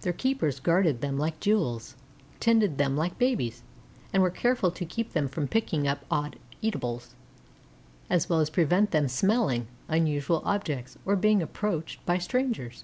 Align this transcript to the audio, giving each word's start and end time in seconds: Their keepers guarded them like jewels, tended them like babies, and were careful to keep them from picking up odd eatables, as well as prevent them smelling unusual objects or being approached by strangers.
Their 0.00 0.12
keepers 0.12 0.58
guarded 0.58 1.02
them 1.02 1.18
like 1.18 1.38
jewels, 1.38 1.94
tended 2.40 2.78
them 2.78 2.96
like 2.96 3.16
babies, 3.16 3.62
and 4.12 4.20
were 4.24 4.28
careful 4.30 4.72
to 4.72 4.84
keep 4.84 5.12
them 5.12 5.28
from 5.28 5.46
picking 5.46 5.86
up 5.86 6.04
odd 6.10 6.36
eatables, 6.60 7.14
as 8.10 8.28
well 8.28 8.40
as 8.40 8.50
prevent 8.50 8.90
them 8.90 9.06
smelling 9.06 9.68
unusual 9.86 10.42
objects 10.44 10.98
or 11.06 11.14
being 11.14 11.40
approached 11.42 12.04
by 12.04 12.18
strangers. 12.18 12.82